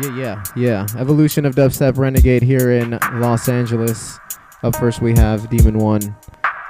Yeah, 0.00 0.16
yeah, 0.16 0.44
yeah. 0.54 0.86
Evolution 0.96 1.44
of 1.44 1.54
Dubstep 1.54 1.98
Renegade 1.98 2.42
here 2.42 2.70
in 2.70 2.98
Los 3.14 3.48
Angeles. 3.48 4.18
Up 4.62 4.76
first, 4.76 5.00
we 5.00 5.12
have 5.14 5.48
Demon 5.50 5.78
One. 5.78 6.16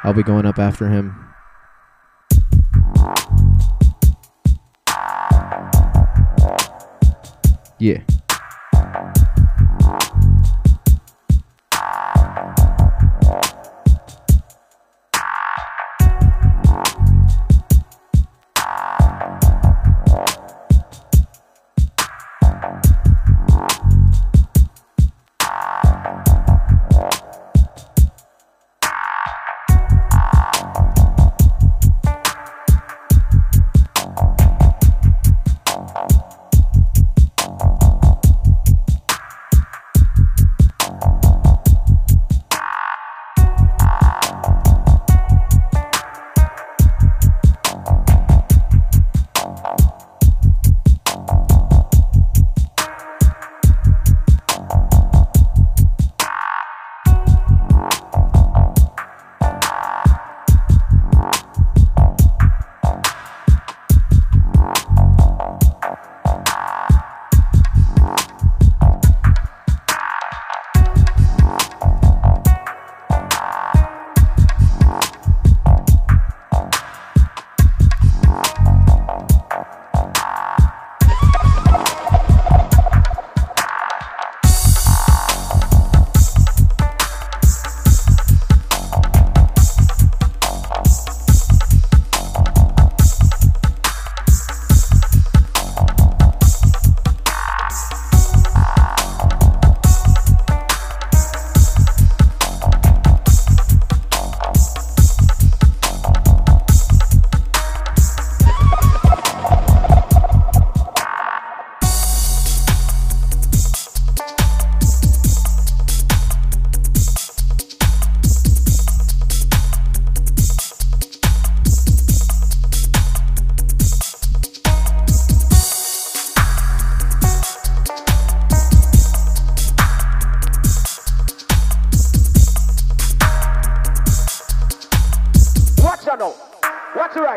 I'll 0.02 0.14
be 0.14 0.22
going 0.22 0.46
up 0.46 0.58
after 0.58 0.88
him. 0.88 1.14
Yeah. 7.78 8.00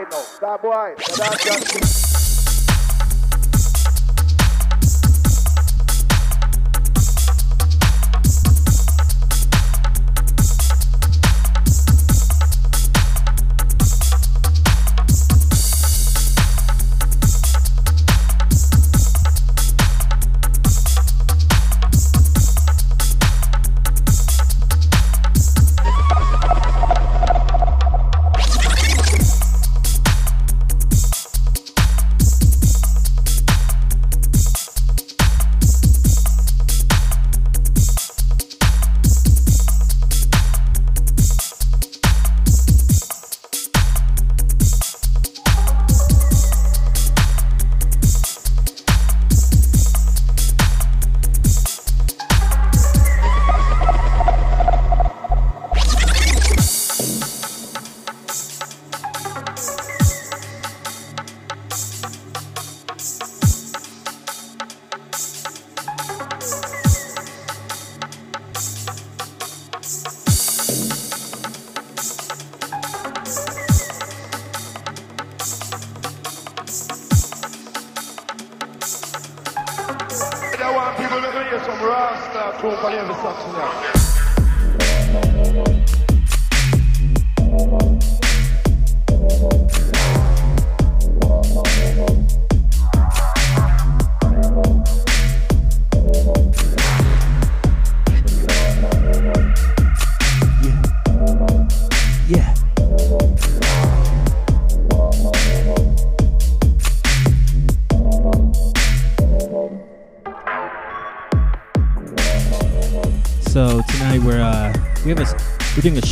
We're 0.01 1.38
doing 1.38 1.63
a 1.63 2.10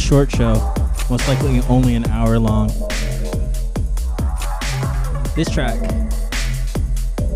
short 0.09 0.31
show, 0.31 0.73
most 1.07 1.27
likely 1.27 1.61
only 1.69 1.93
an 1.93 2.03
hour 2.07 2.39
long. 2.39 2.67
This 5.35 5.47
track 5.51 5.79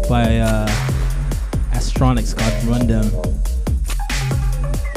by 0.09 0.39
uh, 0.39 0.67
Astronics 1.69 2.35
called 2.35 2.63
Rundown 2.63 3.11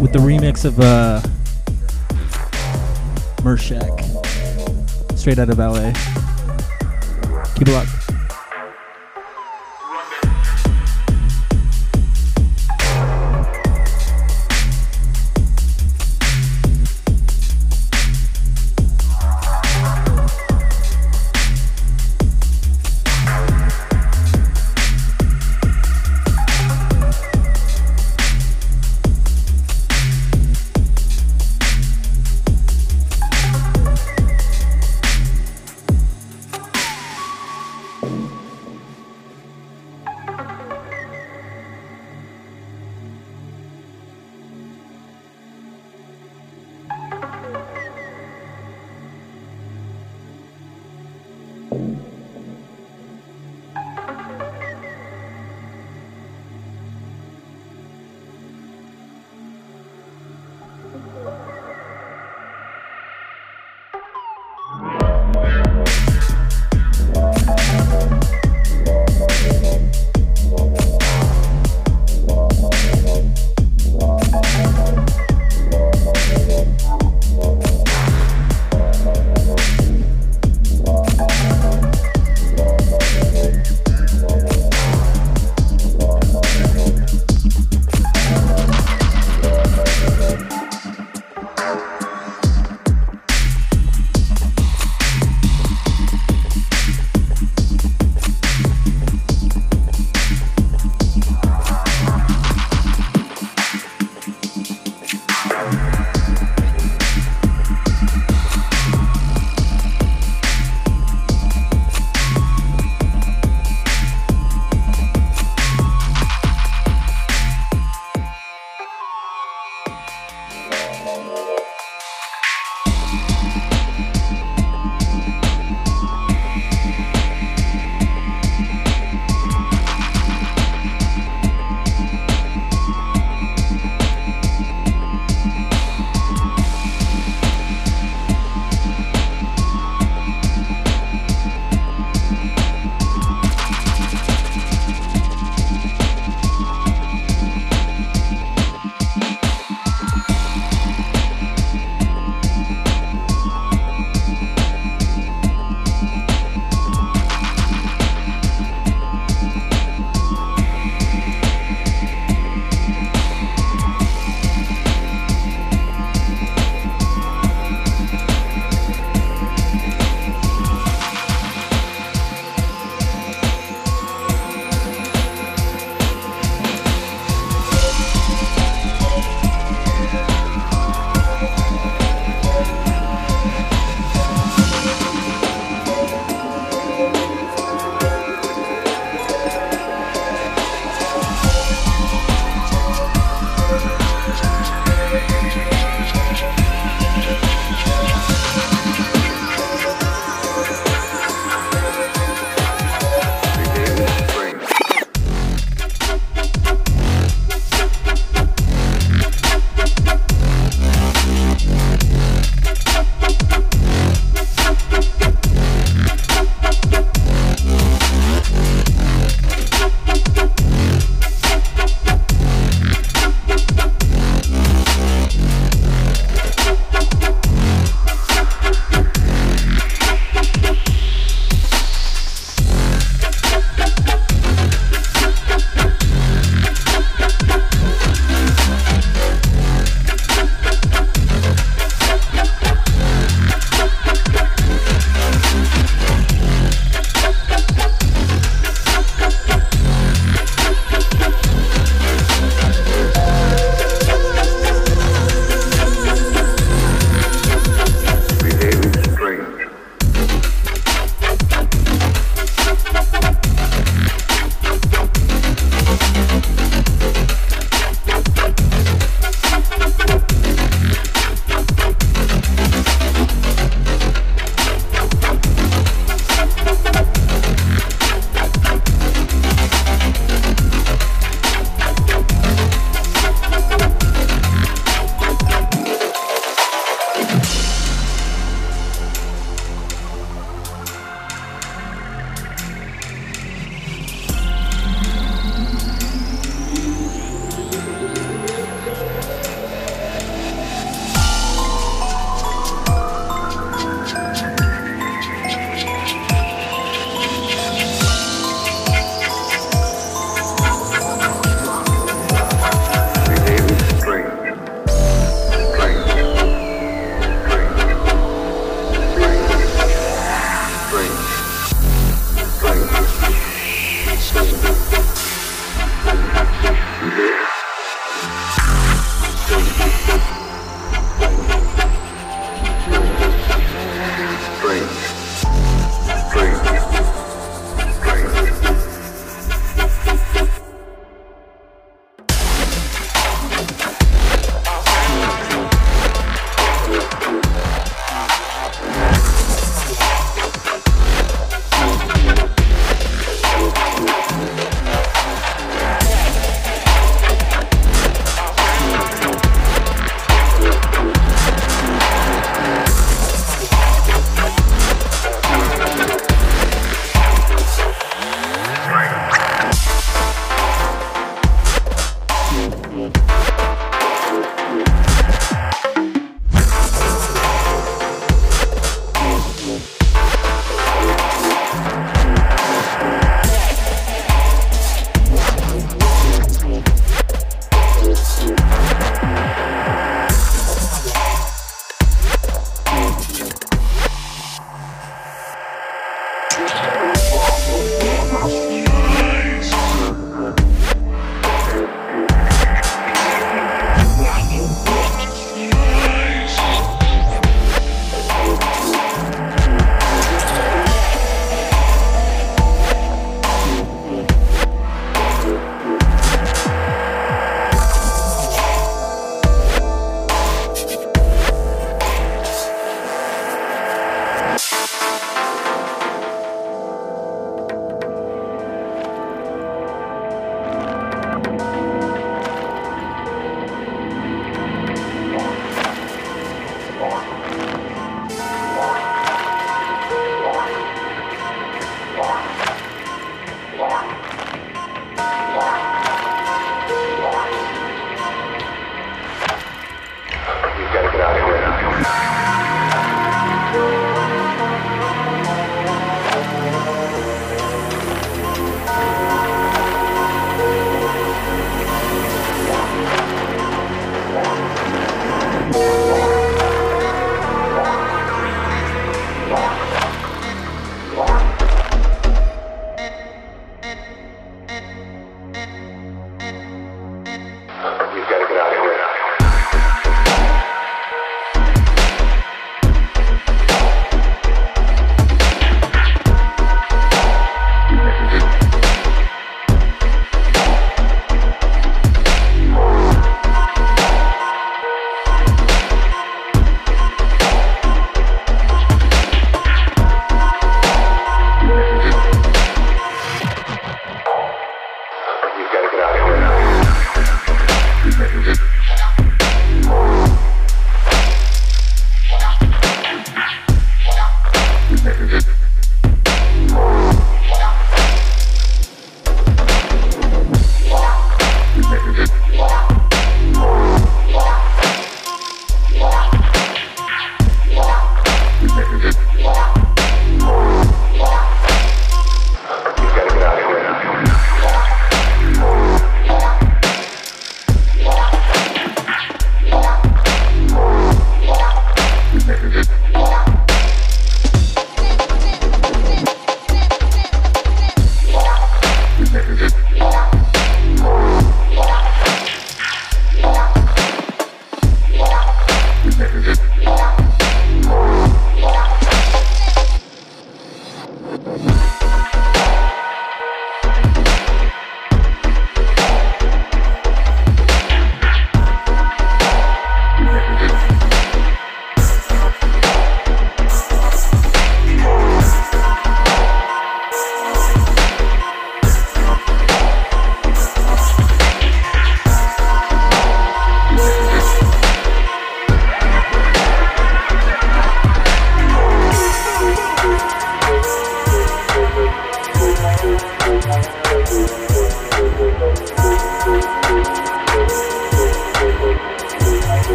with 0.00 0.12
the 0.12 0.20
remix 0.20 0.64
of 0.64 0.78
uh, 0.78 1.20
Mershak, 3.42 3.90
straight 5.18 5.40
out 5.40 5.50
of 5.50 5.58
LA. 5.58 5.92
Keep 7.56 7.66
it 7.66 7.72
locked. 7.72 8.03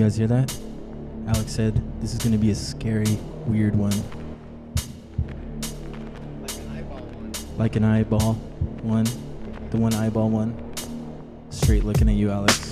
You 0.00 0.06
guys 0.06 0.16
hear 0.16 0.28
that? 0.28 0.58
Alex 1.28 1.52
said 1.52 1.74
this 2.00 2.14
is 2.14 2.18
going 2.20 2.32
to 2.32 2.38
be 2.38 2.50
a 2.50 2.54
scary, 2.54 3.18
weird 3.44 3.76
one. 3.76 3.92
Like 7.58 7.76
an 7.76 7.84
eyeball 7.84 8.32
one. 8.80 9.04
The 9.68 9.76
one 9.76 9.92
eyeball 9.92 10.30
one. 10.30 10.56
Straight 11.50 11.84
looking 11.84 12.08
at 12.08 12.14
you, 12.14 12.30
Alex. 12.30 12.69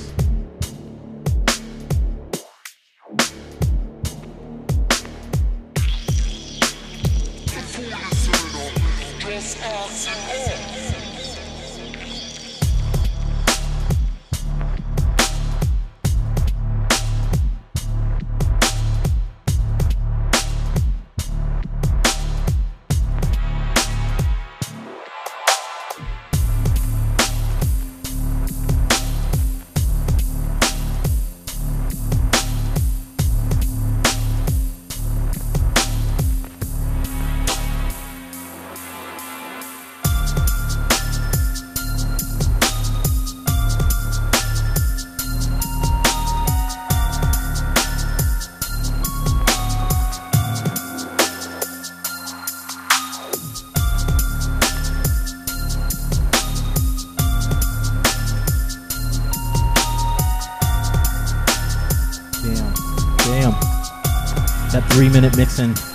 Three 64.99 65.09
minute 65.09 65.37
mixing. 65.37 65.88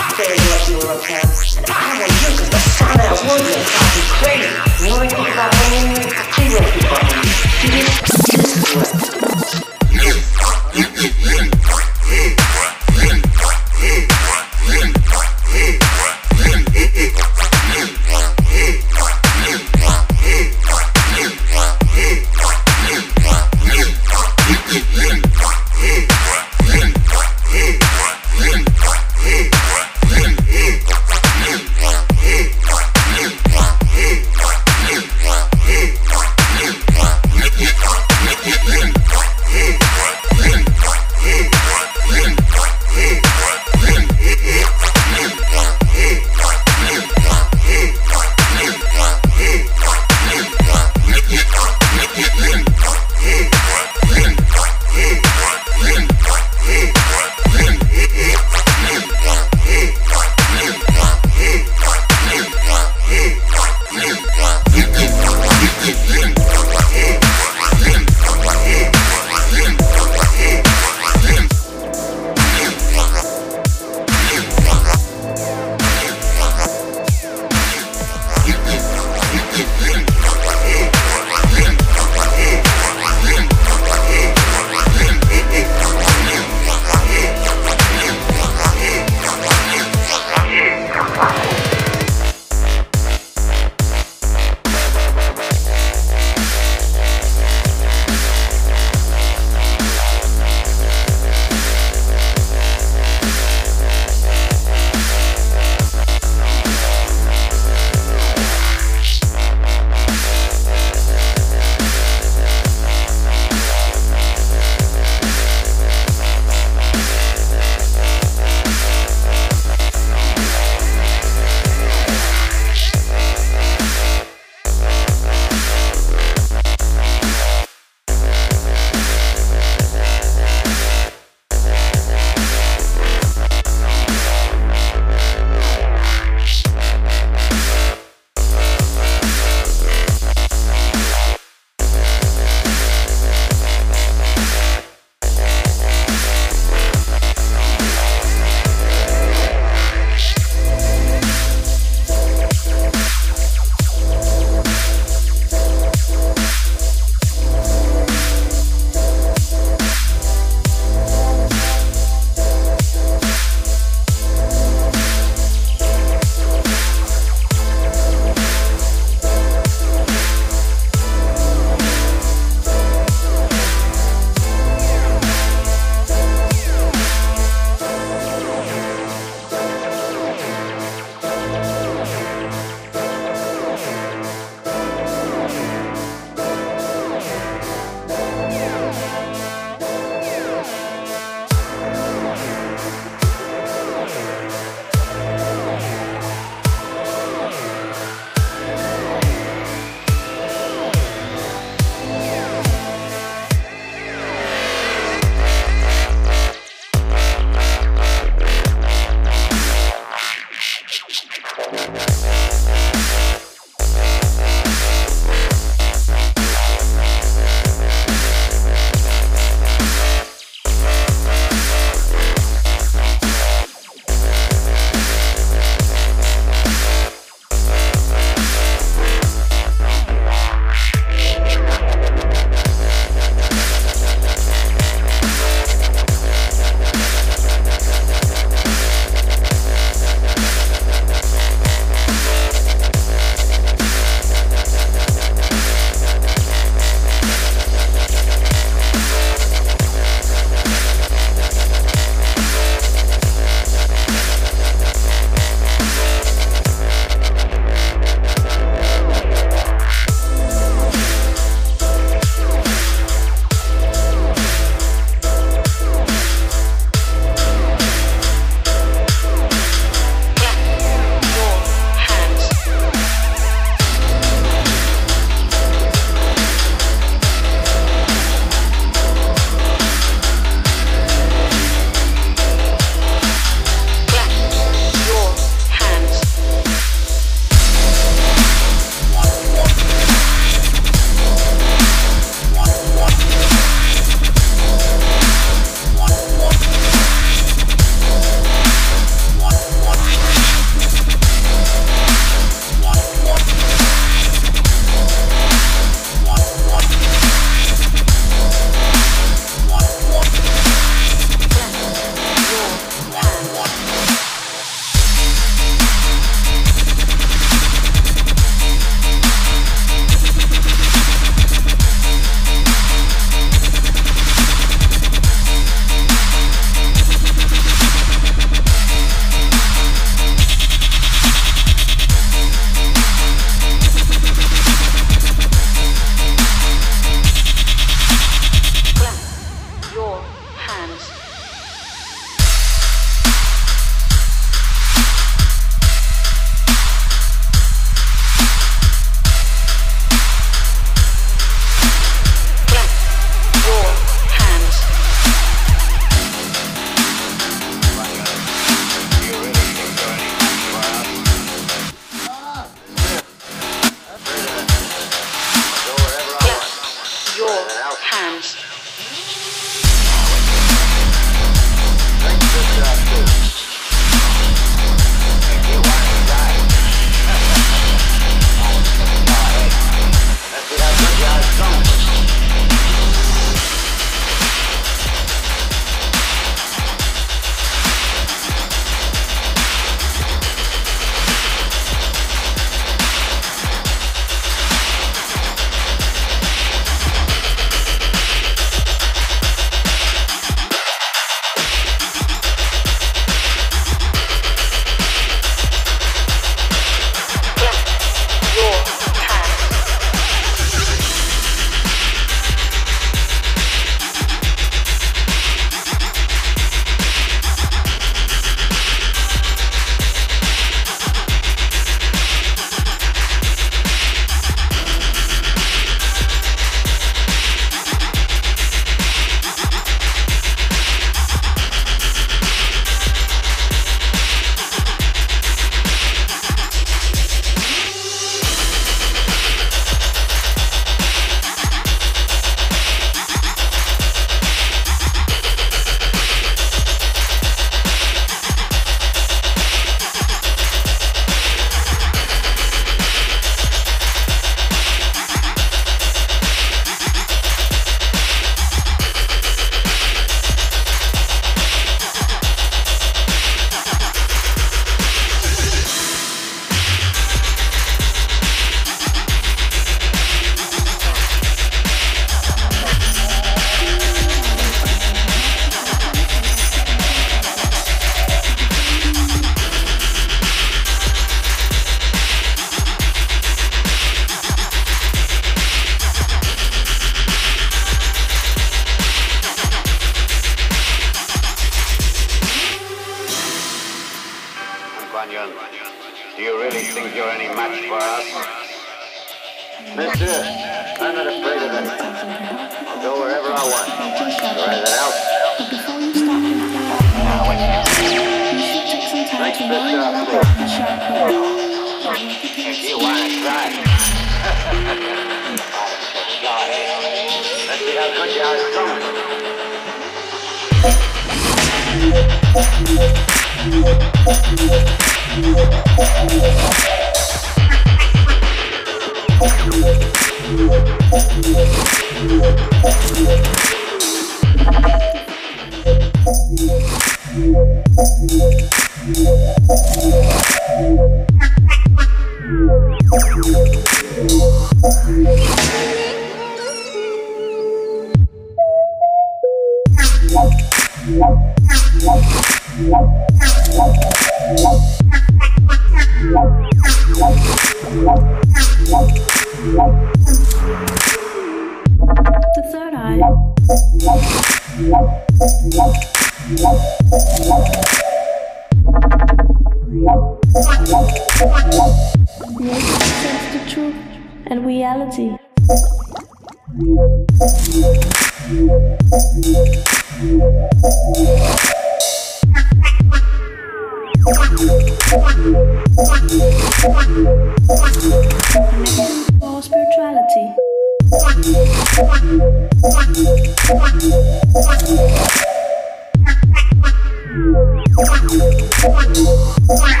Wow. 599.71 600.00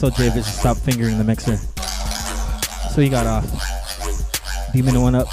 told 0.00 0.14
Javis 0.14 0.46
to 0.46 0.52
stop 0.52 0.78
fingering 0.78 1.18
the 1.18 1.24
mixer. 1.24 1.58
So 2.94 3.02
he 3.02 3.10
got 3.10 3.26
off. 3.26 3.44
Demon 4.72 5.02
went 5.02 5.14
up. 5.14 5.28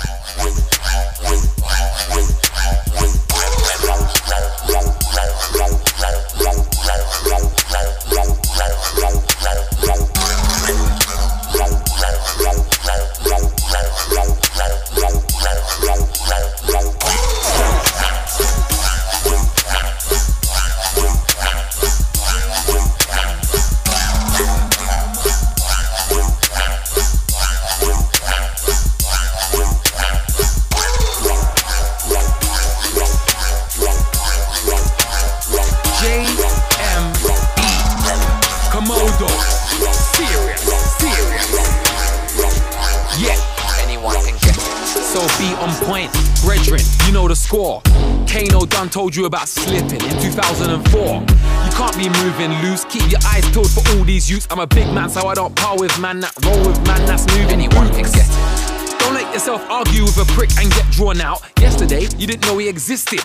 Told 49.08 49.16
you 49.16 49.26
about 49.26 49.48
slipping 49.48 50.02
in 50.02 50.22
2004. 50.22 51.00
You 51.00 51.72
can't 51.80 51.96
be 51.96 52.10
moving 52.20 52.52
loose, 52.62 52.84
keep 52.84 53.10
your 53.10 53.22
eyes 53.28 53.50
peeled 53.52 53.72
for 53.72 53.80
all 53.92 54.04
these 54.04 54.30
youths. 54.30 54.46
I'm 54.52 54.60
a 54.60 54.68
big 54.68 54.94
man, 54.94 55.10
so 55.10 55.28
I 55.28 55.34
don't 55.34 55.56
par 55.56 55.80
with 55.80 55.98
man 55.98 56.20
that 56.20 56.34
roll 56.44 56.60
with 56.68 56.76
man 56.86 57.00
that's 57.06 57.26
moving. 57.28 57.48
Anyone 57.48 57.88
can 57.96 58.04
get 58.04 58.28
it. 58.28 59.00
Don't 59.00 59.14
let 59.14 59.32
yourself 59.34 59.64
argue 59.70 60.04
with 60.04 60.18
a 60.18 60.26
prick 60.34 60.50
and 60.60 60.70
get 60.74 60.92
drawn 60.92 61.22
out. 61.22 61.40
Yesterday, 61.58 62.10
you 62.18 62.28
didn't 62.28 62.46
know 62.48 62.58
he 62.58 62.68
existed, 62.68 63.24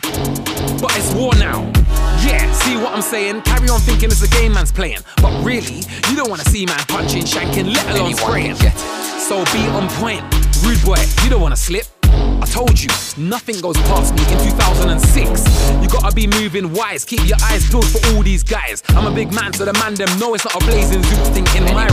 but 0.81 0.95
it's 0.95 1.13
war 1.15 1.35
now. 1.35 1.67
Yeah, 2.23 2.47
see 2.53 2.77
what 2.77 2.95
I'm 2.95 3.03
saying? 3.03 3.43
Carry 3.43 3.69
on 3.69 3.81
thinking 3.81 4.13
it's 4.13 4.23
a 4.23 4.29
game 4.29 4.53
man's 4.53 4.71
playing, 4.71 5.01
but 5.17 5.35
really, 5.43 5.83
you 6.09 6.15
don't 6.15 6.31
wanna 6.31 6.45
see 6.45 6.65
man 6.65 6.79
punching, 6.87 7.25
shanking, 7.25 7.75
let 7.75 7.85
alone 7.91 8.15
Anyone 8.15 8.55
spraying. 8.55 8.55
So 9.19 9.43
be 9.51 9.67
on 9.75 9.89
point, 9.99 10.23
rude 10.63 10.79
boy. 10.85 11.03
You 11.25 11.31
don't 11.31 11.41
wanna 11.41 11.57
slip. 11.57 11.92
Told 12.53 12.79
you, 12.79 12.91
nothing 13.17 13.59
goes 13.63 13.79
past 13.89 14.13
me 14.15 14.21
in 14.31 14.37
2006. 14.53 15.81
You 15.81 15.89
gotta 15.89 16.15
be 16.15 16.27
moving 16.27 16.71
wise, 16.75 17.03
keep 17.03 17.27
your 17.27 17.39
eyes 17.45 17.67
peeled 17.71 17.87
for 17.87 18.07
all 18.09 18.23
these 18.23 18.43
guys. 18.43 18.83
I'm 18.91 19.11
a 19.11 19.15
big 19.15 19.33
man, 19.33 19.55
so 19.55 19.65
the 19.65 19.73
man 19.73 19.95
them 19.95 20.13
know 20.19 20.35
it's 20.35 20.45
not 20.45 20.57
a 20.57 20.67
blazing 20.67 21.03
zoo 21.03 21.17
thing 21.33 21.47
in 21.57 21.65
my 21.73 21.87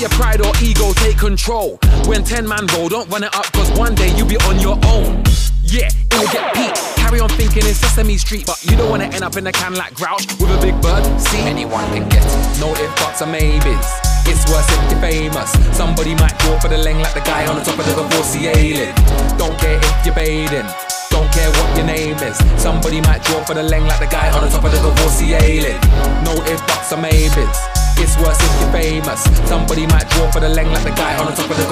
your 0.00 0.10
pride 0.10 0.40
or 0.40 0.52
ego 0.62 0.92
take 0.94 1.18
control. 1.18 1.78
When 2.06 2.24
10 2.24 2.48
man 2.48 2.66
roll, 2.74 2.88
don't 2.88 3.08
run 3.10 3.22
it 3.22 3.34
up, 3.34 3.44
cause 3.52 3.70
one 3.78 3.94
day 3.94 4.08
you'll 4.16 4.28
be 4.28 4.38
on 4.48 4.58
your 4.58 4.78
own. 4.88 5.22
Yeah, 5.62 5.88
it 5.92 6.16
will 6.16 6.32
get 6.32 6.54
peaked. 6.54 6.80
Carry 6.96 7.20
on 7.20 7.28
thinking 7.28 7.66
in 7.66 7.74
Sesame 7.74 8.16
Street, 8.16 8.46
but 8.46 8.62
you 8.64 8.76
don't 8.76 8.88
wanna 8.88 9.04
end 9.12 9.22
up 9.22 9.36
in 9.36 9.46
a 9.46 9.52
can 9.52 9.74
like 9.74 9.94
Grouch 9.94 10.26
with 10.40 10.50
a 10.50 10.58
big 10.60 10.80
bird. 10.80 11.04
See, 11.20 11.38
Anyone 11.40 11.84
can 11.92 12.08
get 12.08 12.24
it. 12.24 12.60
no 12.60 12.72
if 12.72 12.90
buts 12.96 13.20
or 13.20 13.26
maybes. 13.26 13.86
It's 14.24 14.48
worse 14.50 14.66
if 14.72 14.90
you're 14.90 15.00
famous. 15.00 15.50
Somebody 15.76 16.14
might 16.14 16.36
draw 16.38 16.58
for 16.60 16.68
the 16.68 16.76
leng 16.76 17.02
like 17.02 17.14
the 17.14 17.20
guy 17.20 17.46
on 17.46 17.56
the 17.56 17.64
top 17.64 17.78
of 17.78 17.84
the 17.84 17.92
divorcee 17.92 18.48
ailing. 18.48 18.94
Don't 19.36 19.56
care 19.58 19.76
if 19.76 20.06
you're 20.06 20.14
bathing. 20.14 20.66
Don't 21.10 21.30
care 21.32 21.50
what 21.50 21.76
your 21.76 21.86
name 21.86 22.16
is. 22.24 22.38
Somebody 22.56 23.00
might 23.02 23.22
draw 23.24 23.42
for 23.44 23.54
the 23.54 23.62
leng 23.62 23.86
like 23.86 24.00
the 24.00 24.06
guy 24.06 24.30
on 24.32 24.42
the 24.44 24.48
top 24.48 24.64
of 24.64 24.72
the 24.72 24.78
divorcee 24.78 25.34
ailing. 25.34 25.80
No 26.24 26.32
if 26.46 26.60
buts 26.66 26.92
or 26.92 26.96
maybes. 26.98 27.79
It's 28.00 28.16
worse 28.16 28.40
if 28.40 28.52
you're 28.60 28.72
famous. 28.72 29.20
Somebody 29.48 29.86
might 29.86 30.08
draw 30.10 30.30
for 30.32 30.40
the 30.40 30.48
leng 30.48 30.72
like 30.72 30.84
the 30.84 30.96
guy 30.96 31.16
on 31.20 31.26
the 31.26 31.32
top 31.32 31.50
of 31.50 31.56
the 31.56 31.68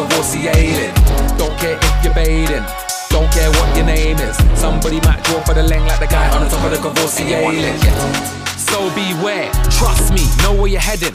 ailing. 0.54 0.94
Don't 1.38 1.56
care 1.58 1.78
if 1.80 2.04
you're 2.04 2.14
bathing. 2.14 2.64
Don't 3.10 3.30
care 3.32 3.50
what 3.50 3.76
your 3.76 3.86
name 3.86 4.18
is. 4.18 4.36
Somebody 4.58 5.00
might 5.00 5.24
draw 5.24 5.40
for 5.40 5.54
the 5.54 5.62
leng 5.62 5.86
like 5.88 6.00
the 6.00 6.06
guy 6.06 6.28
on 6.36 6.44
the 6.44 6.50
top 6.50 6.64
of 6.64 6.70
the 6.70 6.76
divorcee 6.76 7.32
Anyone 7.32 7.56
ailing. 7.56 7.80
can 7.80 7.80
get 7.80 7.96
it. 7.96 8.38
So 8.68 8.90
beware, 8.94 9.50
trust 9.72 10.12
me, 10.12 10.28
know 10.42 10.52
where 10.52 10.68
you're 10.68 10.80
heading. 10.80 11.14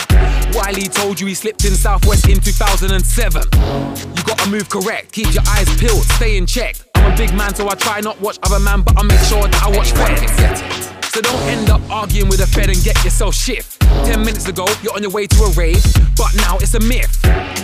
Wiley 0.53 0.87
told 0.89 1.21
you 1.21 1.27
he 1.27 1.35
slipped 1.35 1.63
in 1.65 1.75
Southwest 1.75 2.27
in 2.27 2.39
2007. 2.39 3.43
You 4.17 4.23
gotta 4.23 4.49
move 4.49 4.69
correct, 4.69 5.11
keep 5.11 5.31
your 5.33 5.43
eyes 5.47 5.69
peeled, 5.77 6.03
stay 6.17 6.37
in 6.37 6.47
check. 6.47 6.75
I'm 6.95 7.13
a 7.13 7.15
big 7.15 7.33
man, 7.35 7.53
so 7.53 7.69
I 7.69 7.75
try 7.75 8.01
not 8.01 8.19
watch 8.19 8.39
other 8.43 8.59
man, 8.59 8.81
but 8.81 8.97
I 8.97 9.03
make 9.03 9.19
sure 9.19 9.43
that 9.43 9.61
I 9.61 9.69
watch 9.69 9.93
Anyone 9.93 11.02
feds. 11.13 11.27
can 11.27 11.43
get 11.43 11.43
it. 11.43 11.43
So 11.43 11.47
don't 11.47 11.49
end 11.49 11.69
up 11.69 11.81
arguing 11.89 12.29
with 12.29 12.41
a 12.41 12.47
fed 12.47 12.69
and 12.69 12.83
get 12.83 13.03
yourself 13.03 13.35
shift. 13.35 13.79
Ten 14.05 14.19
minutes 14.19 14.47
ago, 14.47 14.65
you're 14.81 14.93
on 14.93 15.01
your 15.01 15.11
way 15.11 15.27
to 15.27 15.43
a 15.43 15.49
rave, 15.51 15.83
but 16.17 16.33
now 16.35 16.57
it's 16.57 16.73
a 16.73 16.79
myth. 16.79 17.19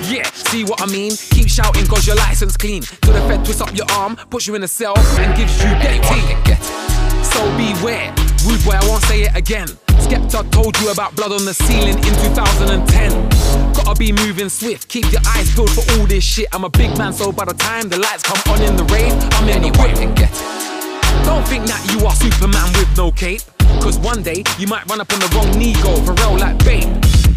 Yeah, 0.10 0.30
see 0.32 0.64
what 0.64 0.82
I 0.82 0.86
mean? 0.86 1.12
Keep 1.32 1.50
shouting 1.50 1.86
cause 1.88 2.08
your 2.08 2.16
license 2.16 2.58
clean. 2.58 2.84
Till 3.02 3.14
the 3.14 3.22
fed 3.22 3.46
twists 3.46 3.62
up 3.62 3.76
your 3.76 3.90
arm, 3.92 4.16
puts 4.30 4.48
you 4.48 4.56
in 4.56 4.64
a 4.64 4.68
cell, 4.68 4.98
and 4.98 5.36
gives 5.38 5.58
you 5.58 5.70
dead 5.82 6.00
Anyone 6.00 6.14
teeth. 6.14 6.30
can 6.30 6.44
get 6.44 6.60
it. 6.60 7.26
So 7.26 7.42
beware, 7.58 8.14
rude 8.46 8.64
boy, 8.64 8.78
I 8.78 8.88
won't 8.88 9.04
say 9.04 9.24
it 9.24 9.36
again. 9.36 9.68
Skepta 10.00 10.50
told 10.52 10.80
you 10.80 10.92
about 10.92 11.16
blood 11.16 11.32
on 11.32 11.46
the 11.46 11.54
ceiling 11.54 11.98
in 11.98 12.14
2010. 12.34 13.30
Gotta 13.74 14.00
be 14.00 14.12
moving 14.12 14.50
swift, 14.50 14.88
keep 14.88 15.12
your 15.12 15.22
eyes 15.28 15.54
peeled 15.54 15.70
for 15.72 15.84
all 15.94 16.06
this 16.06 16.24
shit. 16.24 16.48
I'm 16.54 16.64
a 16.64 16.70
big 16.70 16.98
man, 16.98 17.14
so 17.14 17.32
by 17.32 17.46
the 17.46 17.54
time 17.54 17.90
the 17.90 17.98
lights 18.00 18.24
come 18.24 18.42
on 18.54 18.62
in 18.62 18.76
the 18.76 18.86
rave, 18.86 19.14
I'm 19.14 19.50
in 19.50 19.62
the 19.62 19.78
whip. 19.80 19.96
can 19.96 20.16
get 20.16 20.32
it. 20.32 20.59
Don't 21.30 21.46
think 21.46 21.70
that 21.70 21.78
you 21.94 22.02
are 22.10 22.16
Superman 22.18 22.66
with 22.74 22.90
no 22.98 23.14
cape. 23.14 23.46
Cause 23.86 24.02
one 24.02 24.26
day 24.26 24.42
you 24.58 24.66
might 24.66 24.82
run 24.90 24.98
up 24.98 25.14
on 25.14 25.22
the 25.22 25.30
wrong 25.38 25.54
Nego 25.62 25.94
for 26.02 26.18
real 26.18 26.42
like 26.42 26.58
babe. 26.66 26.90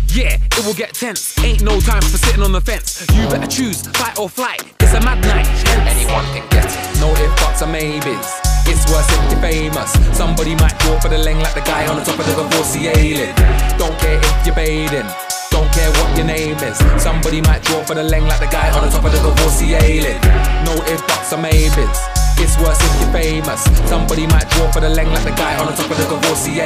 Yeah, 0.08 0.40
it 0.40 0.64
will 0.64 0.72
get 0.72 0.96
tense. 0.96 1.36
Ain't 1.44 1.60
no 1.60 1.76
time 1.76 2.00
for 2.00 2.16
sitting 2.16 2.40
on 2.40 2.56
the 2.56 2.60
fence. 2.64 3.04
You 3.12 3.28
better 3.28 3.46
choose 3.46 3.84
fight 4.00 4.16
or 4.16 4.32
flight. 4.32 4.64
It's 4.80 4.96
a 4.96 5.00
mad 5.04 5.20
night. 5.28 5.44
Anyone 5.84 6.24
can 6.32 6.40
get 6.48 6.72
it. 6.72 6.80
No 7.04 7.12
if 7.20 7.36
buts 7.36 7.60
or 7.60 7.68
maybes. 7.68 8.24
It's 8.64 8.80
worse 8.88 9.04
if 9.12 9.20
you're 9.28 9.44
famous. 9.44 9.92
Somebody 10.16 10.56
might 10.56 10.72
draw 10.80 10.96
for 10.96 11.12
the 11.12 11.20
leng 11.20 11.44
like 11.44 11.52
the 11.52 11.60
guy 11.68 11.84
on 11.84 12.00
the 12.00 12.04
top 12.08 12.16
of 12.16 12.24
the 12.24 12.32
divorcee 12.32 12.88
ailing. 12.88 13.36
Don't 13.76 13.92
care 14.00 14.16
if 14.16 14.46
you're 14.48 14.56
bathing. 14.56 15.04
Don't 15.52 15.68
care 15.76 15.92
what 16.00 16.16
your 16.16 16.24
name 16.24 16.56
is. 16.64 16.80
Somebody 16.96 17.44
might 17.44 17.60
draw 17.68 17.84
for 17.84 17.92
the 17.92 18.08
leng 18.08 18.24
like 18.24 18.40
the 18.40 18.48
guy 18.48 18.72
on 18.72 18.88
the 18.88 18.90
top 18.90 19.04
of 19.04 19.12
the 19.12 19.20
divorcee 19.20 19.76
ailing. 19.76 20.16
No 20.64 20.80
if 20.88 21.04
buts 21.04 21.36
or 21.36 21.44
maybes. 21.44 22.11
It's 22.38 22.56
worse 22.58 22.78
if 22.80 23.00
you're 23.00 23.12
famous. 23.12 23.62
Somebody 23.88 24.26
might 24.26 24.48
draw 24.50 24.70
for 24.70 24.80
the 24.80 24.88
leng 24.88 25.12
like 25.12 25.24
the 25.24 25.30
guy 25.30 25.58
on 25.58 25.66
the 25.66 25.72
top 25.72 25.90
of 25.90 25.96
the 25.96 26.04
divorcee. 26.04 26.60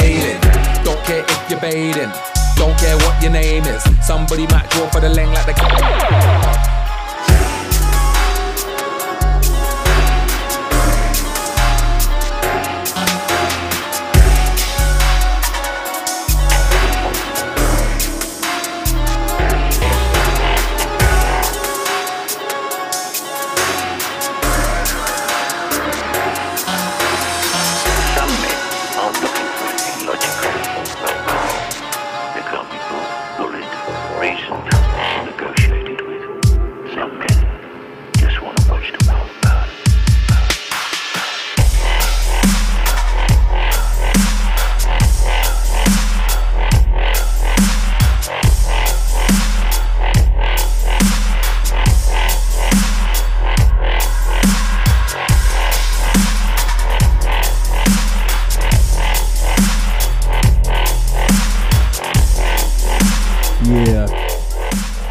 Don't 0.84 1.02
care 1.04 1.24
if 1.26 1.50
you're 1.50 1.60
bathing. 1.60 2.12
Don't 2.56 2.76
care 2.78 2.96
what 2.98 3.20
your 3.22 3.32
name 3.32 3.64
is. 3.64 3.82
Somebody 4.04 4.46
might 4.48 4.68
draw 4.70 4.88
for 4.88 5.00
the 5.00 5.08
leng 5.08 5.32
like 5.34 5.46
the 5.46 5.52
guy. 5.52 6.65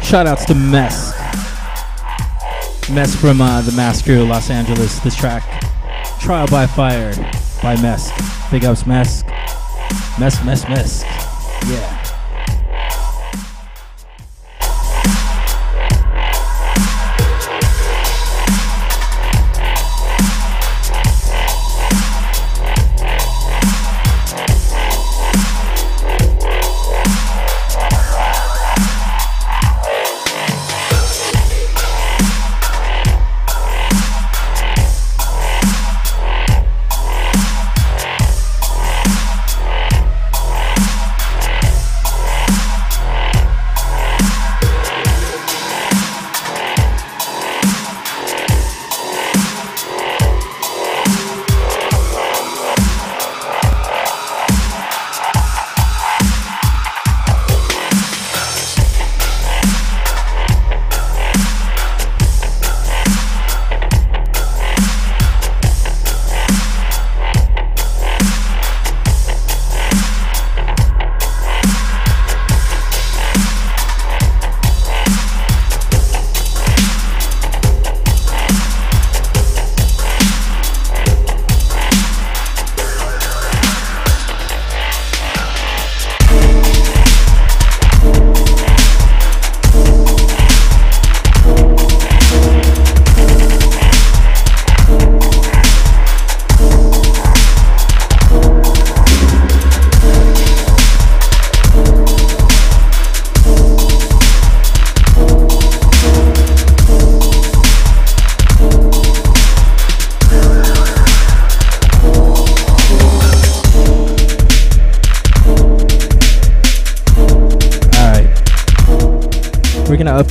Shout 0.06 0.28
outs 0.28 0.44
to 0.44 0.54
Mess. 0.54 1.10
Mess 2.88 3.16
from 3.16 3.40
uh, 3.40 3.60
the 3.62 3.72
Master 3.72 4.22
Los 4.22 4.50
Angeles. 4.50 5.00
This 5.00 5.16
track, 5.16 5.42
Trial 6.20 6.46
by 6.46 6.64
Fire 6.68 7.12
by 7.60 7.74
Mess. 7.82 8.12
Big 8.48 8.64
ups, 8.64 8.86
Mess. 8.86 9.24
Mess, 10.20 10.44
Mess, 10.44 10.68
Mess. 10.68 11.02
Yeah. 11.68 11.95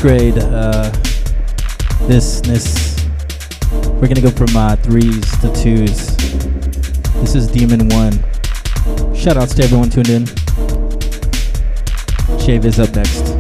Uh, 0.08 0.91
this 2.01 2.39
this. 2.41 2.95
We're 3.72 4.08
gonna 4.08 4.22
go 4.22 4.30
from 4.30 4.56
uh, 4.56 4.76
threes 4.76 5.32
to 5.41 5.51
twos. 5.56 6.16
This 7.22 7.34
is 7.34 7.47
Demon 7.47 7.89
One. 7.89 8.14
Shout 9.16 9.36
outs 9.38 9.56
to 9.56 9.64
everyone 9.64 9.89
tuned 9.89 10.10
in. 10.10 10.26
Shave 12.39 12.66
is 12.66 12.80
up 12.80 12.95
next. 12.95 13.34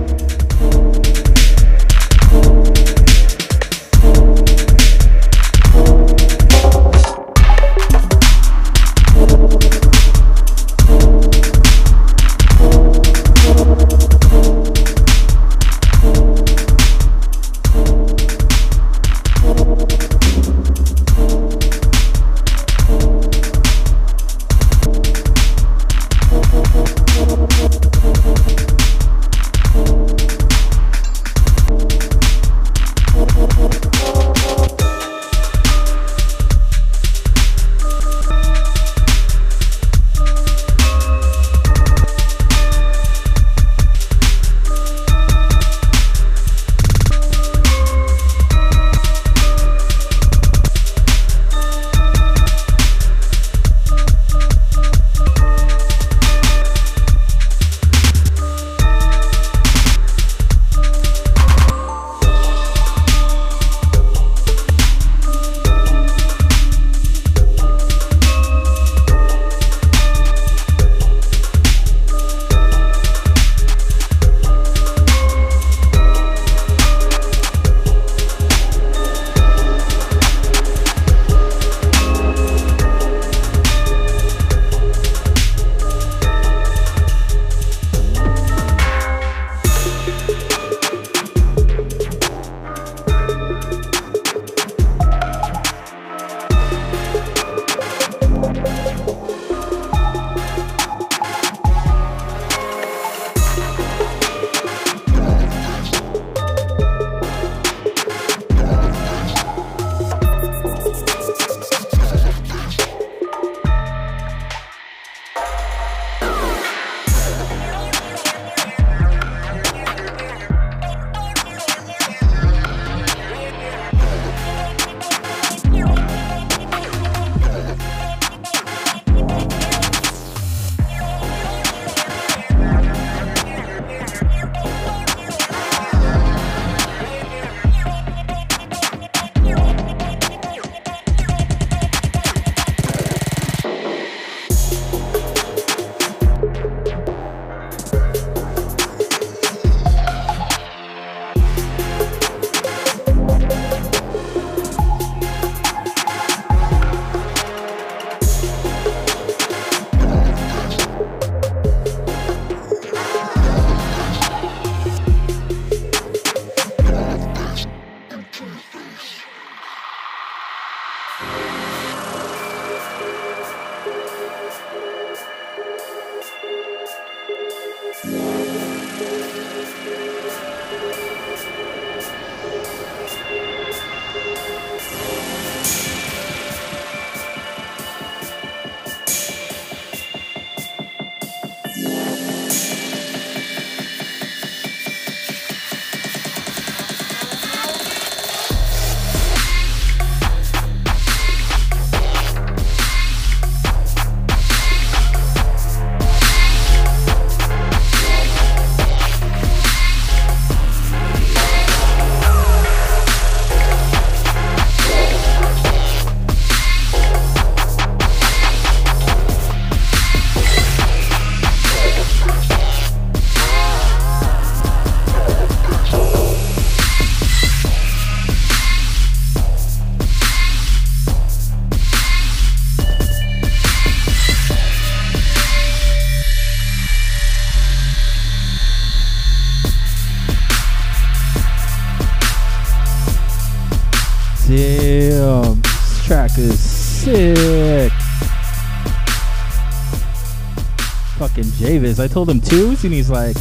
Javis. 251.75 251.99
I 251.99 252.07
told 252.07 252.29
him 252.29 252.39
twos, 252.39 252.85
and 252.85 252.93
he's 252.93 253.09
like, 253.09 253.35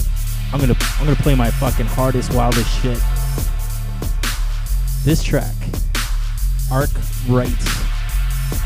"I'm 0.52 0.58
gonna, 0.58 0.74
I'm 0.98 1.04
gonna 1.04 1.14
play 1.14 1.36
my 1.36 1.52
fucking 1.52 1.86
hardest, 1.86 2.34
wildest 2.34 2.68
shit." 2.82 2.98
This 5.04 5.22
track, 5.22 5.54
Arc 6.72 6.90
Wright, 7.28 7.46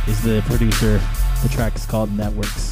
is 0.07 0.23
the 0.23 0.43
producer. 0.47 0.99
The 1.43 1.51
track 1.51 1.77
is 1.77 1.85
called 1.85 2.11
Networks. 2.17 2.68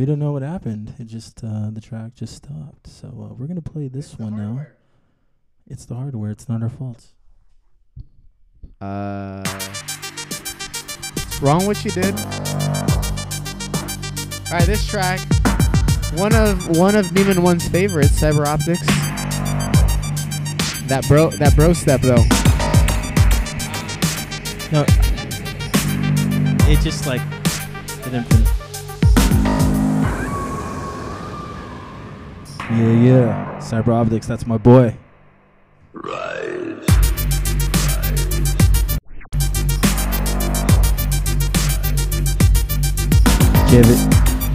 We 0.00 0.06
don't 0.06 0.18
know 0.18 0.32
what 0.32 0.40
happened. 0.40 0.94
It 0.98 1.08
just 1.08 1.44
uh, 1.44 1.68
the 1.70 1.80
track 1.82 2.14
just 2.14 2.34
stopped. 2.34 2.86
So 2.86 3.08
uh, 3.08 3.34
we're 3.34 3.46
gonna 3.46 3.60
play 3.60 3.86
this 3.86 4.18
one 4.18 4.34
now. 4.34 4.64
It's 5.66 5.84
the 5.84 5.94
hardware. 5.94 6.30
It's 6.30 6.48
not 6.48 6.62
our 6.62 6.70
fault. 6.70 7.04
Uh, 8.80 9.44
wrong 11.42 11.66
what 11.66 11.84
you 11.84 11.90
did. 11.90 12.18
All 14.48 14.56
right, 14.56 14.64
this 14.64 14.88
track, 14.88 15.20
one 16.14 16.34
of 16.34 16.78
one 16.78 16.94
of 16.94 17.14
Demon 17.14 17.42
One's 17.42 17.68
favorites, 17.68 18.18
Cyber 18.18 18.46
Optics. 18.46 18.86
That 20.88 21.04
bro, 21.08 21.28
that 21.32 21.54
bro 21.54 21.74
step 21.74 22.00
though. 22.00 22.24
No. 24.72 24.86
It 26.72 26.80
just 26.80 27.06
like 27.06 27.20
it 27.20 28.12
didn't. 28.12 28.49
Yeah, 32.70 32.92
yeah. 32.92 33.58
Cyber 33.58 33.88
Optics. 33.88 34.28
That's 34.28 34.46
my 34.46 34.56
boy. 34.56 34.96
Give 43.70 43.86
it. 43.86 44.10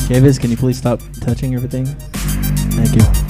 Javis, 0.08 0.38
can 0.40 0.50
you 0.50 0.58
please 0.58 0.78
stop 0.78 1.02
touching 1.20 1.56
everything? 1.56 1.86
Thank 1.86 2.96
you. 2.96 3.25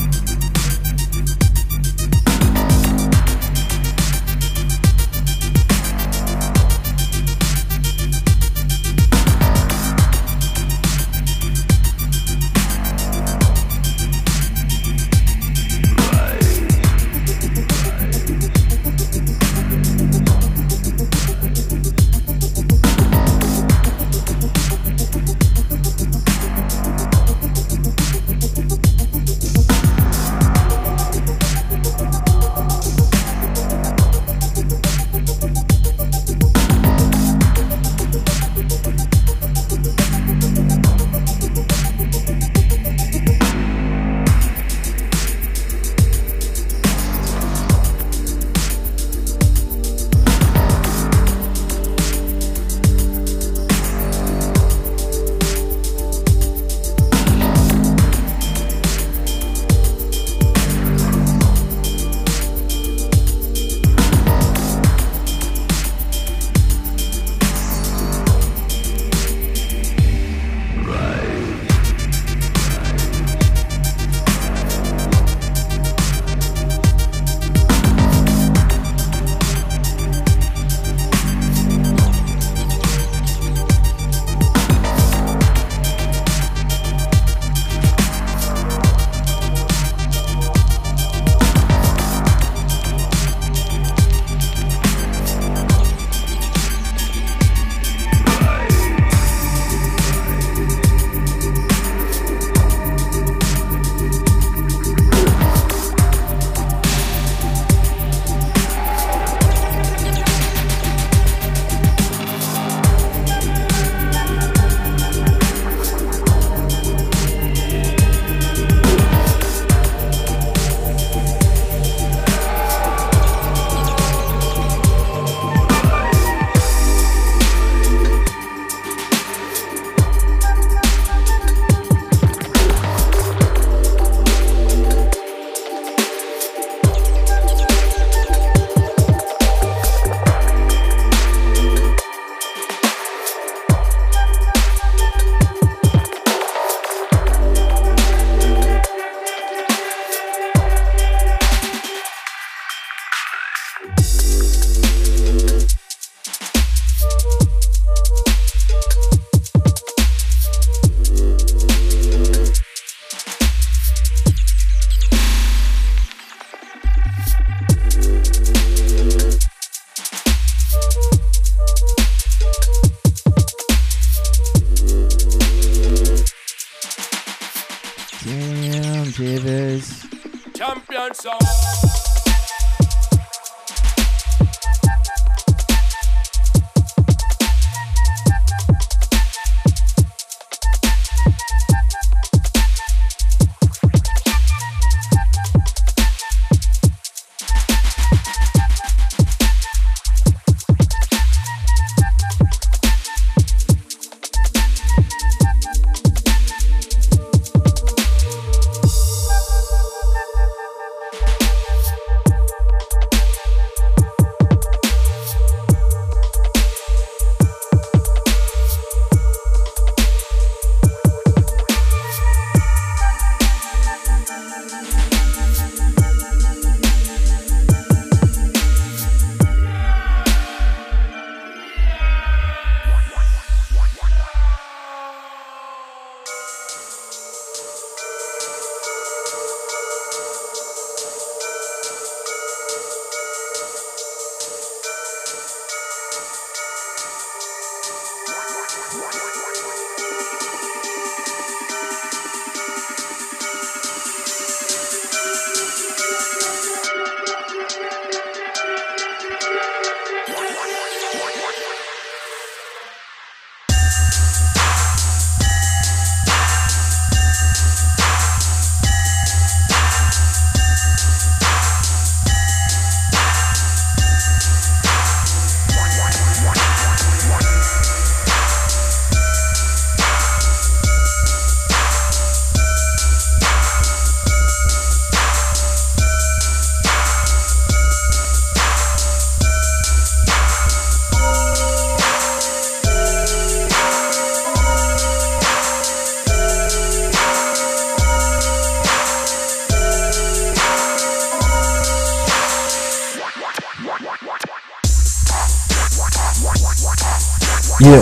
Yeah. 307.82 308.02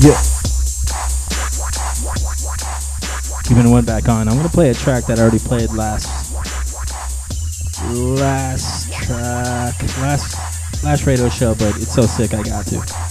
Yeah. 0.00 0.20
Keeping 3.44 3.70
one 3.70 3.84
back 3.84 4.08
on. 4.08 4.28
I'm 4.28 4.36
gonna 4.36 4.48
play 4.48 4.70
a 4.70 4.74
track 4.74 5.06
that 5.06 5.20
I 5.20 5.22
already 5.22 5.38
played 5.38 5.70
last. 5.70 6.34
Last 7.92 8.92
track. 8.92 9.80
Last 9.98 10.82
last 10.82 11.06
radio 11.06 11.28
show, 11.28 11.54
but 11.54 11.76
it's 11.76 11.94
so 11.94 12.02
sick 12.02 12.34
I 12.34 12.42
got 12.42 12.66
to. 12.66 13.09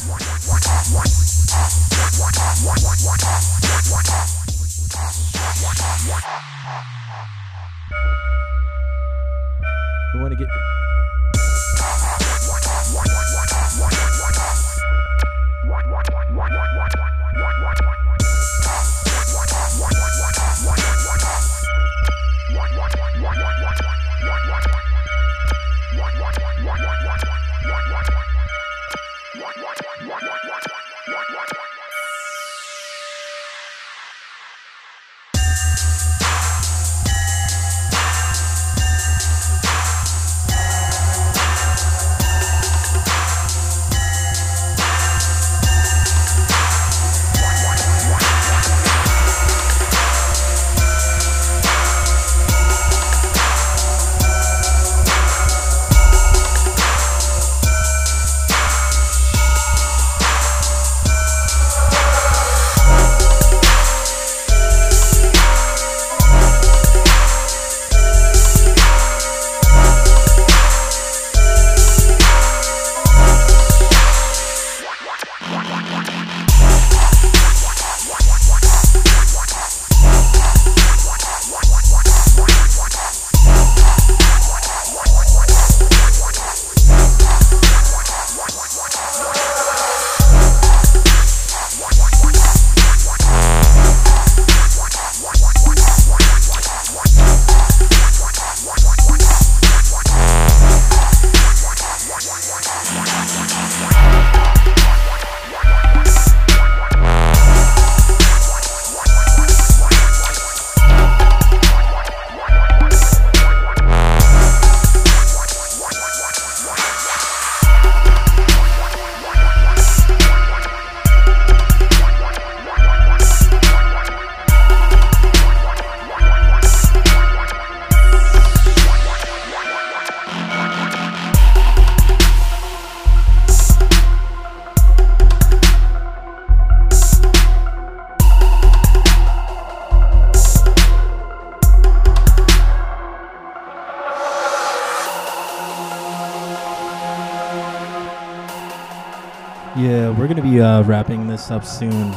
We're 150.30 150.36
gonna 150.36 150.52
be 150.52 150.62
uh, 150.62 150.84
wrapping 150.84 151.26
this 151.26 151.50
up 151.50 151.66
soon. 151.66 152.12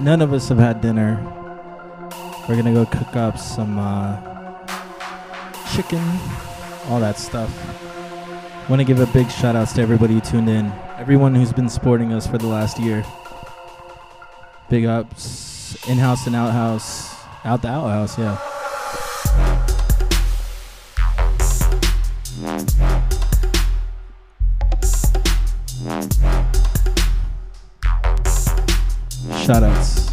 None 0.00 0.20
of 0.20 0.32
us 0.32 0.48
have 0.48 0.58
had 0.58 0.80
dinner. 0.80 1.22
We're 2.48 2.56
gonna 2.56 2.72
go 2.72 2.84
cook 2.84 3.14
up 3.14 3.38
some 3.38 3.78
uh, 3.78 4.16
chicken, 5.72 6.02
all 6.88 6.98
that 6.98 7.16
stuff. 7.16 7.48
Want 8.68 8.80
to 8.80 8.84
give 8.84 8.98
a 8.98 9.06
big 9.12 9.30
shout 9.30 9.54
outs 9.54 9.72
to 9.74 9.82
everybody 9.82 10.14
who 10.14 10.20
tuned 10.20 10.48
in, 10.48 10.72
everyone 10.98 11.32
who's 11.32 11.52
been 11.52 11.68
supporting 11.68 12.12
us 12.12 12.26
for 12.26 12.38
the 12.38 12.48
last 12.48 12.80
year. 12.80 13.04
Big 14.68 14.84
ups, 14.84 15.76
in 15.88 15.98
house 15.98 16.26
and 16.26 16.34
out 16.34 16.50
house, 16.50 17.14
out 17.44 17.62
the 17.62 17.68
outhouse, 17.68 18.18
yeah. 18.18 18.55
Shout 29.46 30.05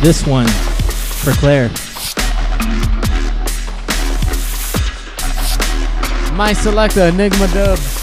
This 0.00 0.26
one 0.26 0.46
for 0.46 1.32
Claire. 1.32 1.68
My 6.34 6.54
selector, 6.54 7.08
Enigma 7.08 7.46
Dubs. 7.48 7.99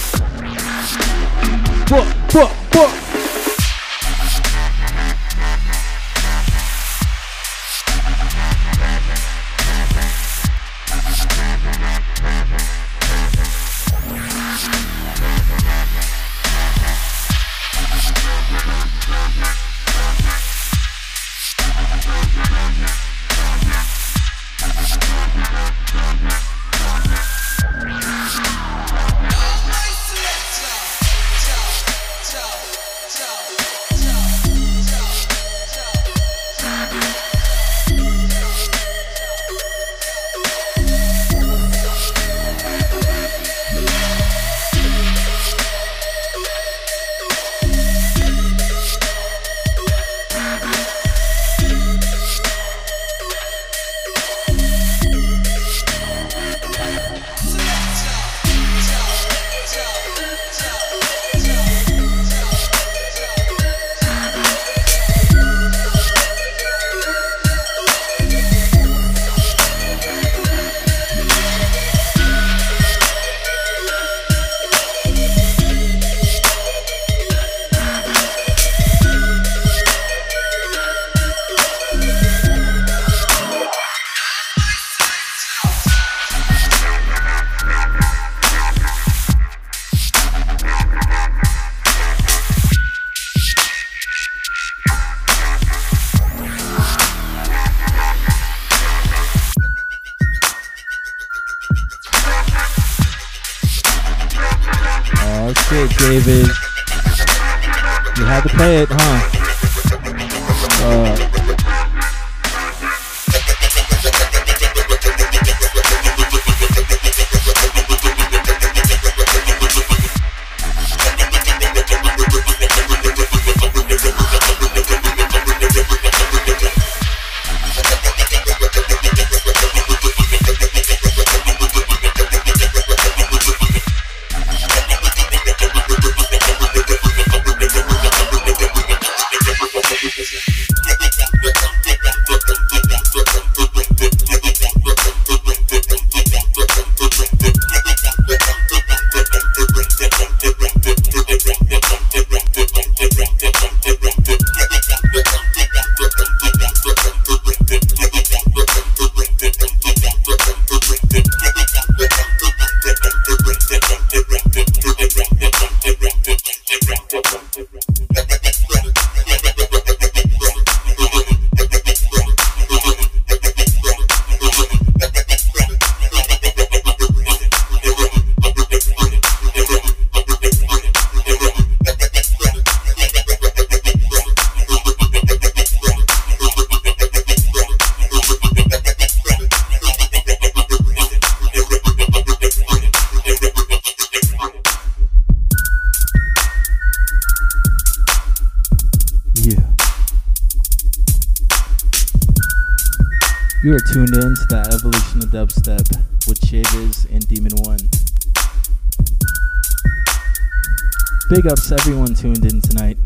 Everyone 211.79 212.13
tuned 212.15 212.43
in 212.43 212.59
tonight. 212.59 212.97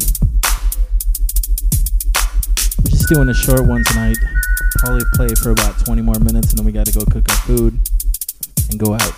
We're 2.84 2.90
just 2.90 3.10
doing 3.10 3.28
a 3.28 3.34
short 3.34 3.68
one 3.68 3.84
tonight. 3.84 4.18
Probably 4.78 5.02
play 5.14 5.28
for 5.36 5.52
about 5.52 5.78
20 5.84 6.02
more 6.02 6.20
minutes 6.20 6.52
and 6.52 6.60
then 6.60 6.66
we 6.66 6.72
gotta 6.72 6.92
go 6.92 7.02
cook 7.06 7.30
our 7.30 7.36
food 7.38 7.78
and 8.70 8.80
go 8.80 8.94
out. 8.94 9.14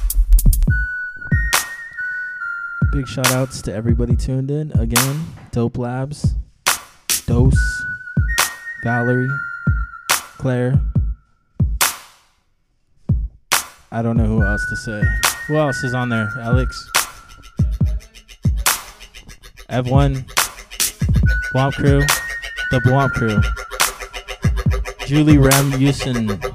Big 2.92 3.08
shout 3.08 3.32
outs 3.32 3.62
to 3.64 3.74
everybody 3.74 4.16
tuned 4.16 4.50
in. 4.50 4.72
Again, 4.80 5.26
Dope 5.52 5.78
Labs, 5.78 6.34
Dose, 7.28 7.84
Valerie, 8.84 9.30
Claire. 10.38 10.82
I 13.92 14.02
don't 14.02 14.18
know 14.18 14.26
who 14.26 14.42
else 14.42 14.66
to 14.70 14.76
say. 14.76 15.04
Who 15.48 15.58
else 15.58 15.84
is 15.84 15.94
on 15.94 16.10
there? 16.10 16.30
Alex? 16.40 16.90
Ev1, 19.74 20.24
Womp 21.56 21.74
Crew, 21.74 22.02
the 22.70 22.80
Womp 22.86 23.12
Crew, 23.14 23.42
Julie 25.08 25.38
Ramusin, 25.38 26.28
bruh. 26.28 26.53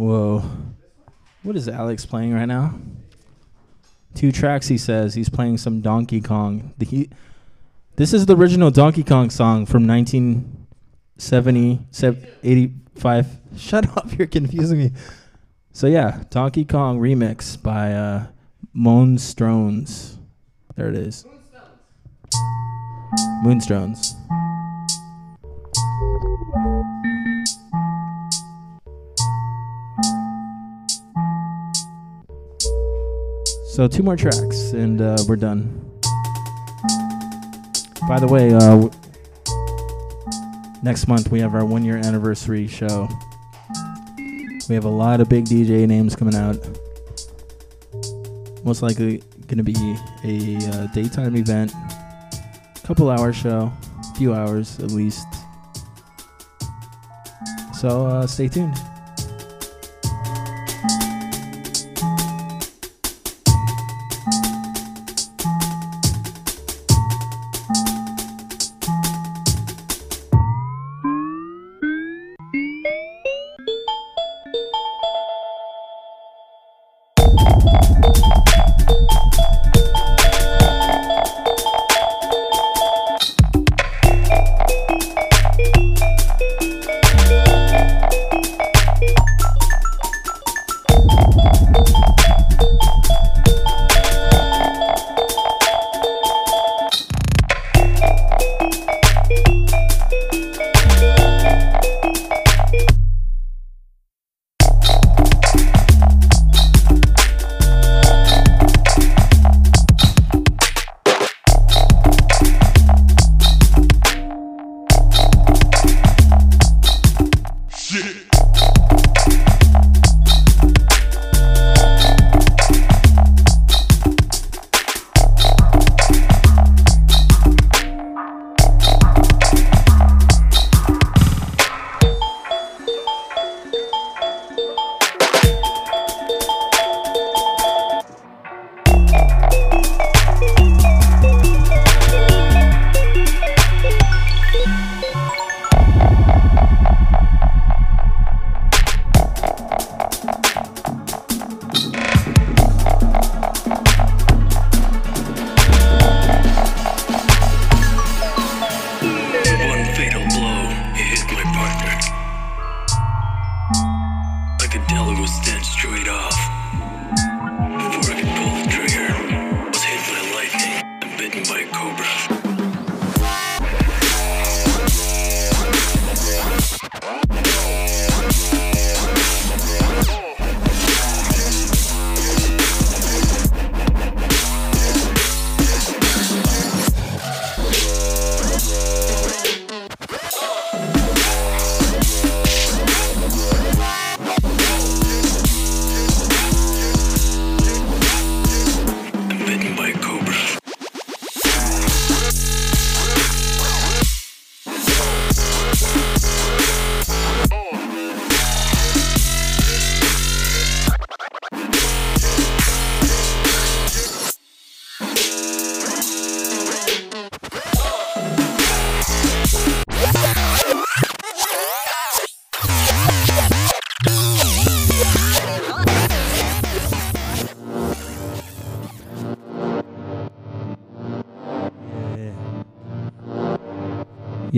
Whoa. 0.00 0.42
What 1.42 1.56
is 1.56 1.68
Alex 1.68 2.06
playing 2.06 2.32
right 2.32 2.46
now? 2.46 2.72
Two 4.14 4.32
tracks, 4.32 4.66
he 4.66 4.78
says. 4.78 5.12
He's 5.12 5.28
playing 5.28 5.58
some 5.58 5.82
Donkey 5.82 6.22
Kong. 6.22 6.72
The, 6.78 6.86
he, 6.86 7.10
this 7.96 8.14
is 8.14 8.24
the 8.24 8.34
original 8.34 8.70
Donkey 8.70 9.04
Kong 9.04 9.28
song 9.28 9.66
from 9.66 9.86
1970, 9.86 11.80
85. 12.42 13.26
Shut 13.58 13.94
up, 13.94 14.16
you're 14.16 14.26
confusing 14.26 14.78
me. 14.78 14.92
So, 15.72 15.86
yeah, 15.86 16.22
Donkey 16.30 16.64
Kong 16.64 16.98
remix 16.98 17.62
by 17.62 17.92
uh, 17.92 18.28
Moonstrones. 18.74 20.16
There 20.76 20.88
it 20.88 20.96
is. 20.96 21.26
Moonstrones. 23.44 24.14
So 33.80 33.88
two 33.88 34.02
more 34.02 34.14
tracks 34.14 34.72
and 34.72 35.00
uh, 35.00 35.16
we're 35.26 35.36
done. 35.36 35.62
By 38.06 38.20
the 38.20 38.26
way, 38.28 38.52
uh, 38.52 38.90
next 40.82 41.08
month 41.08 41.30
we 41.30 41.40
have 41.40 41.54
our 41.54 41.64
one 41.64 41.82
year 41.82 41.96
anniversary 41.96 42.66
show. 42.66 43.08
We 44.68 44.74
have 44.74 44.84
a 44.84 44.90
lot 44.90 45.22
of 45.22 45.30
big 45.30 45.46
DJ 45.46 45.88
names 45.88 46.14
coming 46.14 46.34
out. 46.34 46.58
Most 48.64 48.82
likely 48.82 49.22
going 49.46 49.56
to 49.56 49.62
be 49.62 49.96
a 50.24 50.58
uh, 50.72 50.86
daytime 50.88 51.34
event, 51.34 51.72
couple 52.84 53.08
hour 53.08 53.32
show, 53.32 53.72
few 54.14 54.34
hours 54.34 54.78
at 54.80 54.90
least. 54.90 55.26
So 57.72 58.04
uh, 58.04 58.26
stay 58.26 58.48
tuned. 58.48 58.76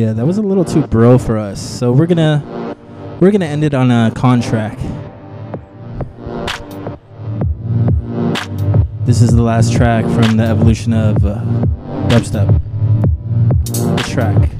Yeah, 0.03 0.15
that 0.15 0.27
was 0.27 0.37
a 0.37 0.43
little 0.43 0.65
too 0.65 0.85
bro 0.89 1.16
for 1.16 1.39
us. 1.39 1.61
So 1.61 1.93
we're 1.93 2.07
gonna 2.09 2.74
we're 3.20 3.31
gonna 3.31 3.45
end 3.45 3.62
it 3.62 3.73
on 3.73 3.93
a 3.93 4.11
contract. 4.12 4.81
This 9.07 9.23
is 9.23 9.31
the 9.31 9.43
last 9.43 9.73
track 9.73 10.05
from 10.07 10.39
the 10.39 10.43
evolution 10.43 10.93
of 10.93 11.24
uh, 11.24 11.37
dubstep. 12.09 12.49
Track 14.12 14.51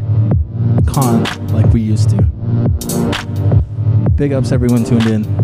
con 0.87 1.25
like 1.49 1.67
we 1.73 1.81
used 1.81 2.11
to. 2.11 2.23
Big 4.15 4.33
ups 4.33 4.53
everyone 4.53 4.85
tuned 4.85 5.09
in. 5.09 5.43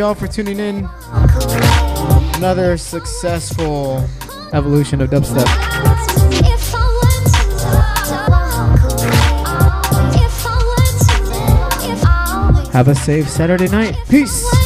Right, 0.00 0.04
thank 0.04 0.04
you 0.04 0.04
all 0.04 0.14
for 0.14 0.26
tuning 0.28 0.58
in. 0.58 0.88
Another 2.36 2.76
successful 2.76 4.04
evolution 4.52 5.00
of 5.00 5.10
dubstep. 5.10 5.46
Have 12.72 12.88
a 12.88 12.94
safe 12.94 13.28
Saturday 13.28 13.68
night. 13.68 13.96
Peace. 14.08 14.57